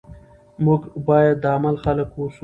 [0.65, 2.39] موږ باید د عمل خلک اوسو.